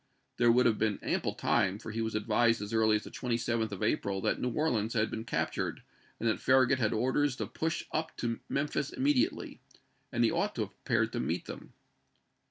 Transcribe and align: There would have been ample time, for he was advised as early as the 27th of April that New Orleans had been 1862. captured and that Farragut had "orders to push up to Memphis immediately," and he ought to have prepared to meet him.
There 0.37 0.51
would 0.51 0.65
have 0.65 0.79
been 0.79 0.97
ample 1.03 1.35
time, 1.35 1.77
for 1.77 1.91
he 1.91 2.01
was 2.01 2.15
advised 2.15 2.59
as 2.59 2.73
early 2.73 2.95
as 2.95 3.03
the 3.03 3.11
27th 3.11 3.71
of 3.71 3.83
April 3.83 4.19
that 4.21 4.41
New 4.41 4.49
Orleans 4.49 4.95
had 4.95 5.11
been 5.11 5.19
1862. 5.19 5.25
captured 5.25 5.83
and 6.19 6.27
that 6.27 6.39
Farragut 6.41 6.79
had 6.79 6.91
"orders 6.91 7.35
to 7.35 7.45
push 7.45 7.83
up 7.91 8.17
to 8.17 8.39
Memphis 8.49 8.89
immediately," 8.89 9.61
and 10.11 10.23
he 10.23 10.31
ought 10.31 10.55
to 10.55 10.61
have 10.61 10.69
prepared 10.83 11.13
to 11.13 11.19
meet 11.19 11.45
him. 11.45 11.73